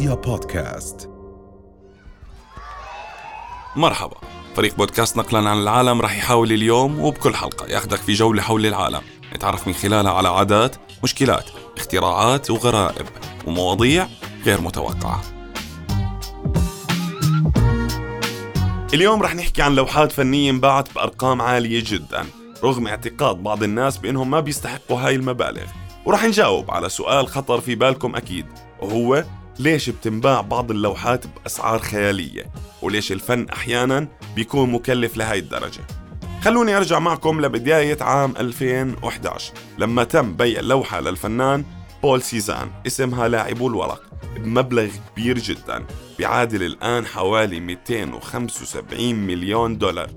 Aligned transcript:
رؤيا 0.00 0.14
بودكاست. 0.14 1.10
مرحبا. 3.76 4.16
فريق 4.56 4.76
بودكاست 4.76 5.16
نقلا 5.16 5.50
عن 5.50 5.58
العالم 5.58 6.00
رح 6.00 6.16
يحاول 6.16 6.52
اليوم 6.52 7.00
وبكل 7.00 7.34
حلقة 7.34 7.66
ياخدك 7.66 7.98
في 7.98 8.12
جولة 8.12 8.42
حول 8.42 8.66
العالم. 8.66 9.00
نتعرف 9.34 9.66
من 9.68 9.74
خلالها 9.74 10.12
على 10.12 10.28
عادات 10.28 10.76
مشكلات 11.02 11.44
اختراعات 11.76 12.50
وغرائب 12.50 13.06
ومواضيع 13.46 14.06
غير 14.44 14.60
متوقعة. 14.60 15.22
اليوم 18.94 19.22
رح 19.22 19.34
نحكي 19.34 19.62
عن 19.62 19.74
لوحات 19.74 20.12
فنية 20.12 20.50
انباعت 20.50 20.94
بأرقام 20.94 21.42
عالية 21.42 21.82
جدا 21.86 22.26
رغم 22.64 22.86
اعتقاد 22.86 23.36
بعض 23.36 23.62
الناس 23.62 23.96
بأنهم 23.96 24.30
ما 24.30 24.40
بيستحقوا 24.40 25.00
هاي 25.00 25.14
المبالغ. 25.14 25.66
ورح 26.06 26.24
نجاوب 26.24 26.70
على 26.70 26.88
سؤال 26.88 27.28
خطر 27.28 27.60
في 27.60 27.74
بالكم 27.74 28.16
أكيد 28.16 28.46
وهو 28.80 29.24
ليش 29.60 29.90
بتنباع 29.90 30.40
بعض 30.40 30.70
اللوحات 30.70 31.24
بأسعار 31.26 31.78
خيالية؟ 31.78 32.50
وليش 32.82 33.12
الفن 33.12 33.46
أحيانا 33.48 34.08
بيكون 34.36 34.70
مكلف 34.70 35.16
لهاي 35.16 35.38
الدرجة؟ 35.38 35.80
خلوني 36.42 36.76
أرجع 36.76 36.98
معكم 36.98 37.40
لبداية 37.40 37.98
عام 38.00 38.34
2011 38.36 39.52
لما 39.78 40.04
تم 40.04 40.36
بيع 40.36 40.60
لوحة 40.60 41.00
للفنان 41.00 41.64
بول 42.02 42.22
سيزان 42.22 42.70
اسمها 42.86 43.28
لاعبو 43.28 43.68
الورق 43.68 44.02
بمبلغ 44.36 44.88
كبير 45.16 45.38
جدا 45.38 45.84
بيعادل 46.18 46.62
الآن 46.62 47.06
حوالي 47.06 47.60
275 47.60 49.14
مليون 49.14 49.78
دولار. 49.78 50.10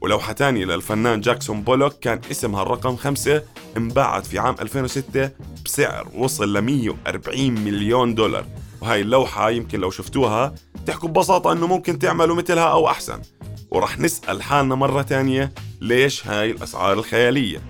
ولوحة 0.00 0.32
تانية 0.32 0.64
للفنان 0.64 1.20
جاكسون 1.20 1.62
بولوك 1.62 1.98
كان 1.98 2.20
اسمها 2.30 2.62
الرقم 2.62 2.96
خمسة 2.96 3.42
انباعت 3.76 4.26
في 4.26 4.38
عام 4.38 4.56
2006 4.60 5.30
بسعر 5.64 6.08
وصل 6.14 6.56
ل 6.56 6.60
140 6.60 7.50
مليون 7.50 8.14
دولار. 8.14 8.46
وهاي 8.84 9.00
اللوحة 9.00 9.50
يمكن 9.50 9.80
لو 9.80 9.90
شفتوها 9.90 10.54
تحكوا 10.86 11.08
ببساطة 11.08 11.52
إنه 11.52 11.66
ممكن 11.66 11.98
تعملوا 11.98 12.36
مثلها 12.36 12.64
أو 12.64 12.88
أحسن. 12.88 13.20
ورح 13.70 13.98
نسأل 13.98 14.42
حالنا 14.42 14.74
مرة 14.74 15.02
تانية 15.02 15.52
ليش 15.80 16.26
هاي 16.26 16.50
الأسعار 16.50 16.92
الخيالية. 16.92 17.62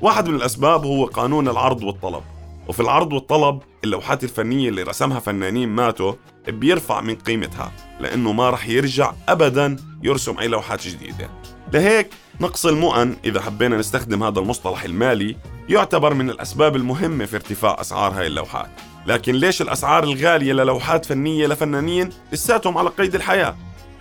واحد 0.00 0.28
من 0.28 0.34
الأسباب 0.34 0.84
هو 0.84 1.04
قانون 1.04 1.48
العرض 1.48 1.82
والطلب. 1.82 2.22
وفي 2.68 2.80
العرض 2.80 3.12
والطلب 3.12 3.60
اللوحات 3.84 4.24
الفنية 4.24 4.68
اللي 4.68 4.82
رسمها 4.82 5.20
فنانين 5.20 5.68
ماتوا 5.68 6.12
بيرفع 6.48 7.00
من 7.00 7.14
قيمتها 7.14 7.72
لأنه 8.00 8.32
ما 8.32 8.50
رح 8.50 8.68
يرجع 8.68 9.12
أبدا 9.28 9.76
يرسم 10.02 10.38
أي 10.38 10.48
لوحات 10.48 10.88
جديدة. 10.88 11.30
لهيك 11.72 12.10
نقص 12.40 12.66
المؤن 12.66 13.16
إذا 13.24 13.40
حبينا 13.40 13.76
نستخدم 13.76 14.22
هذا 14.22 14.38
المصطلح 14.38 14.84
المالي 14.84 15.36
يعتبر 15.68 16.14
من 16.14 16.30
الأسباب 16.30 16.76
المهمة 16.76 17.24
في 17.24 17.36
ارتفاع 17.36 17.80
أسعار 17.80 18.12
هاي 18.12 18.26
اللوحات. 18.26 18.70
لكن 19.06 19.34
ليش 19.34 19.62
الأسعار 19.62 20.04
الغالية 20.04 20.52
للوحات 20.52 21.06
فنية 21.06 21.46
لفنانين 21.46 22.10
لساتهم 22.32 22.78
على 22.78 22.88
قيد 22.88 23.14
الحياة؟ 23.14 23.56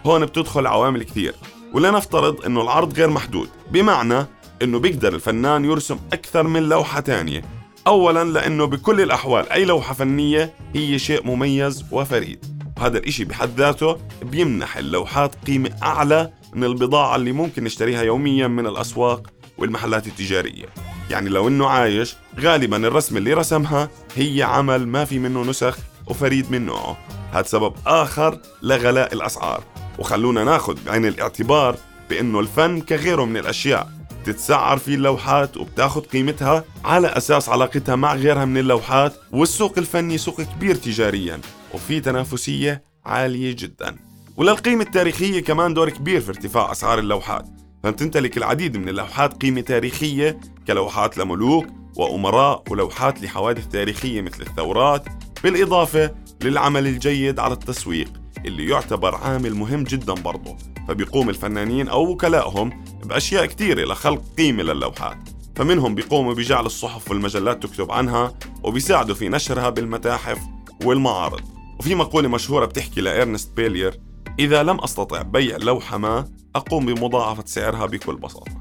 هون 0.05 0.25
بتدخل 0.25 0.67
عوامل 0.67 1.03
كثير 1.03 1.35
ولنفترض 1.73 2.45
أنه 2.45 2.61
العرض 2.61 2.93
غير 2.93 3.09
محدود 3.09 3.49
بمعنى 3.71 4.25
أنه 4.61 4.79
بيقدر 4.79 5.15
الفنان 5.15 5.65
يرسم 5.65 5.99
أكثر 6.13 6.43
من 6.43 6.69
لوحة 6.69 6.99
تانية 6.99 7.41
أولا 7.87 8.23
لأنه 8.23 8.65
بكل 8.65 9.01
الأحوال 9.01 9.49
أي 9.49 9.65
لوحة 9.65 9.93
فنية 9.93 10.53
هي 10.75 10.99
شيء 10.99 11.27
مميز 11.27 11.85
وفريد 11.91 12.45
هذا 12.79 12.97
الإشي 12.97 13.25
بحد 13.25 13.49
ذاته 13.59 13.97
بيمنح 14.23 14.77
اللوحات 14.77 15.35
قيمة 15.47 15.71
أعلى 15.83 16.31
من 16.53 16.63
البضاعة 16.63 17.15
اللي 17.15 17.31
ممكن 17.31 17.63
نشتريها 17.63 18.01
يوميا 18.03 18.47
من 18.47 18.67
الأسواق 18.67 19.27
والمحلات 19.57 20.07
التجارية 20.07 20.65
يعني 21.09 21.29
لو 21.29 21.47
إنه 21.47 21.67
عايش 21.67 22.15
غالبا 22.39 22.87
الرسم 22.87 23.17
اللي 23.17 23.33
رسمها 23.33 23.89
هي 24.15 24.43
عمل 24.43 24.87
ما 24.87 25.05
في 25.05 25.19
منه 25.19 25.43
نسخ 25.43 25.77
وفريد 26.07 26.51
من 26.51 26.65
نوعه 26.65 26.97
هذا 27.31 27.47
سبب 27.47 27.73
آخر 27.87 28.39
لغلاء 28.63 29.13
الأسعار. 29.13 29.63
وخلونا 29.99 30.43
ناخذ 30.43 30.77
بعين 30.85 31.05
الاعتبار 31.05 31.77
بأنه 32.09 32.39
الفن 32.39 32.81
كغيره 32.81 33.25
من 33.25 33.37
الأشياء. 33.37 34.01
تتسعر 34.25 34.77
فيه 34.77 34.95
اللوحات 34.95 35.57
وبتاخذ 35.57 36.01
قيمتها 36.01 36.63
على 36.85 37.07
أساس 37.07 37.49
علاقتها 37.49 37.95
مع 37.95 38.15
غيرها 38.15 38.45
من 38.45 38.57
اللوحات 38.57 39.13
والسوق 39.31 39.77
الفني 39.77 40.17
سوق 40.17 40.41
كبير 40.41 40.75
تجاريا 40.75 41.39
وفي 41.73 41.99
تنافسية 41.99 42.83
عالية 43.05 43.55
جدا. 43.59 43.95
وللقيمة 44.37 44.83
التاريخية 44.83 45.39
كمان 45.39 45.73
دور 45.73 45.89
كبير 45.89 46.21
في 46.21 46.29
ارتفاع 46.29 46.71
أسعار 46.71 46.99
اللوحات. 46.99 47.60
فبتمتلك 47.83 48.37
العديد 48.37 48.77
من 48.77 48.89
اللوحات 48.89 49.41
قيمة 49.41 49.61
تاريخية 49.61 50.39
كلوحات 50.67 51.17
لملوك 51.17 51.65
وأمراء 51.95 52.63
ولوحات 52.69 53.21
لحوادث 53.21 53.67
تاريخية 53.67 54.21
مثل 54.21 54.41
الثورات 54.41 55.05
بالإضافة 55.43 56.15
للعمل 56.43 56.87
الجيد 56.87 57.39
على 57.39 57.53
التسويق 57.53 58.13
اللي 58.45 58.69
يعتبر 58.69 59.15
عامل 59.15 59.55
مهم 59.55 59.83
جدا 59.83 60.13
برضه. 60.13 60.57
فبيقوم 60.87 61.29
الفنانين 61.29 61.87
أو 61.87 62.09
وكلائهم 62.11 62.83
بأشياء 63.05 63.45
كثيرة 63.45 63.91
لخلق 63.91 64.23
قيمة 64.37 64.63
للوحات 64.63 65.17
فمنهم 65.55 65.95
بيقوموا 65.95 66.33
بجعل 66.33 66.65
الصحف 66.65 67.09
والمجلات 67.09 67.63
تكتب 67.63 67.91
عنها 67.91 68.33
وبيساعدوا 68.63 69.15
في 69.15 69.29
نشرها 69.29 69.69
بالمتاحف 69.69 70.39
والمعارض. 70.83 71.41
وفي 71.79 71.95
مقولة 71.95 72.29
مشهورة 72.29 72.65
بتحكي 72.65 73.01
لإرنست 73.01 73.53
بيلير 73.55 73.99
إذا 74.39 74.63
لم 74.63 74.79
أستطع 74.79 75.21
بيع 75.21 75.57
لوحة 75.57 75.97
ما 75.97 76.27
أقوم 76.55 76.85
بمضاعفة 76.85 77.43
سعرها 77.45 77.85
بكل 77.85 78.15
بساطة. 78.15 78.51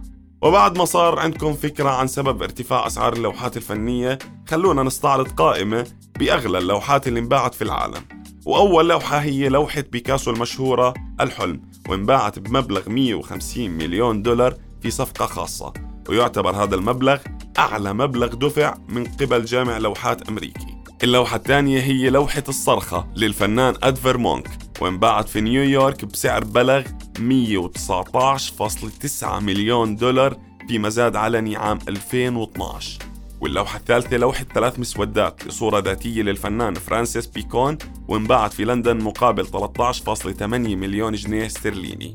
وبعد 0.43 0.79
ما 0.79 0.85
صار 0.85 1.19
عندكم 1.19 1.55
فكرة 1.55 1.89
عن 1.89 2.07
سبب 2.07 2.43
ارتفاع 2.43 2.87
أسعار 2.87 3.13
اللوحات 3.13 3.57
الفنية 3.57 4.19
خلونا 4.49 4.83
نستعرض 4.83 5.29
قائمة 5.29 5.87
بأغلى 6.19 6.59
اللوحات 6.59 7.09
اللي 7.09 7.21
انباعت 7.21 7.55
في 7.55 7.63
العالم. 7.63 8.03
وأول 8.47 8.89
لوحة 8.89 9.19
هي 9.19 9.49
لوحة 9.49 9.85
بيكاسو 9.93 10.31
المشهورة 10.31 10.95
الحلم 11.21 11.63
وانباعت 11.89 12.39
بمبلغ 12.39 12.89
150 12.89 13.71
مليون 13.71 14.23
دولار 14.23 14.55
في 14.83 14.91
صفقة 14.91 15.27
خاصة. 15.27 15.73
ويعتبر 16.09 16.65
هذا 16.65 16.75
المبلغ 16.75 17.19
أعلى 17.59 17.93
مبلغ 17.93 18.35
دفع 18.35 18.75
من 18.89 19.05
قبل 19.05 19.45
جامع 19.45 19.79
لوحات 19.79 20.29
أمريكي. 20.29 20.77
اللوحة 21.03 21.37
الثانية 21.37 21.81
هي 21.81 22.11
لوحة 22.11 22.45
الصرخة 22.49 23.09
للفنان 23.17 23.75
أدفر 23.83 24.19
مونك. 24.19 24.70
وانباعت 24.81 25.29
في 25.29 25.41
نيويورك 25.41 26.05
بسعر 26.05 26.45
بلغ 26.45 26.83
119.9 26.83 29.25
مليون 29.25 29.97
دولار 29.97 30.37
في 30.69 30.79
مزاد 30.79 31.17
علني 31.17 31.57
عام 31.57 31.79
2012 31.89 32.99
واللوحة 33.41 33.79
الثالثة 33.79 34.17
لوحة 34.17 34.45
ثلاث 34.55 34.79
مسودات 34.79 35.47
لصورة 35.47 35.79
ذاتية 35.79 36.23
للفنان 36.23 36.75
فرانسيس 36.75 37.27
بيكون 37.27 37.79
وانباعت 38.09 38.53
في 38.53 38.65
لندن 38.65 39.03
مقابل 39.03 39.47
13.8 39.47 40.43
مليون 40.43 41.13
جنيه 41.13 41.47
استرليني. 41.47 42.15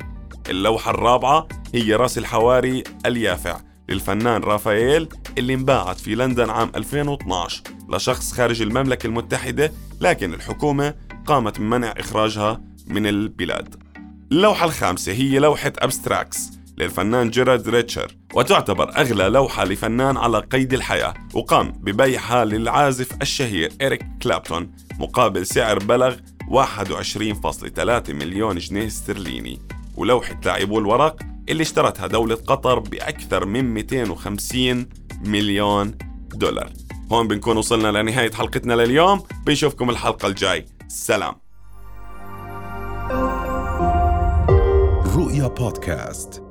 اللوحة 0.50 0.92
الرابعة 0.92 1.48
هي 1.74 1.96
رأس 1.96 2.18
الحواري 2.18 2.84
اليافع 3.06 3.58
للفنان 3.90 4.42
رافائيل 4.42 5.10
اللي 5.38 5.54
انباعت 5.54 6.00
في 6.00 6.16
لندن 6.16 6.50
عام 6.50 6.72
2012 6.76 7.62
لشخص 7.90 8.32
خارج 8.32 8.62
المملكة 8.62 9.08
المتحدة 9.08 9.72
لكن 10.02 10.34
الحكومة 10.34 10.94
قامت 11.26 11.60
بمنع 11.60 11.94
إخراجها 11.98 12.62
من 12.88 13.08
البلاد. 13.08 13.76
اللوحة 14.32 14.66
الخامسة 14.66 15.12
هي 15.12 15.40
لوحة 15.40 15.74
أبستراكس 15.80 16.52
للفنان 16.78 17.30
جيرارد 17.30 17.70
ريتشر 17.70 18.16
وتعتبر 18.34 18.98
أغلى 18.98 19.24
لوحة 19.24 19.66
لفنان 19.66 20.18
على 20.18 20.40
قيد 20.40 20.74
الحياة 20.74 21.14
وقام 21.34 21.72
ببيعها 21.72 22.46
للعازف 22.46 23.22
الشهير 23.22 23.72
إريك 23.82 24.06
كلابتون 24.24 24.72
مقابل 25.00 25.46
سعر 25.46 25.80
بلغ 25.80 26.16
21.3 26.48 28.10
مليون 28.10 28.58
جنيه 28.58 28.88
استرليني. 28.88 29.60
ولوحة 29.96 30.40
لاعبو 30.46 30.80
الورق 30.80 31.20
اللي 31.50 31.64
اشترتها 31.64 32.08
دولة 32.08 32.36
قطر 32.36 32.80
بأكثر 32.80 33.46
من 33.46 33.74
250 33.74 34.90
مليون 35.26 35.98
دولار. 36.34 36.70
هون 37.12 37.28
بنكون 37.28 37.58
وصلنا 37.58 38.02
لنهاية 38.02 38.32
حلقتنا 38.32 38.74
لليوم 38.74 39.24
بنشوفكم 39.46 39.90
الحلقة 39.90 40.28
الجاي. 40.28 40.66
سلام. 40.88 41.36
رؤيا 45.16 45.48
بودكاست. 45.48 46.45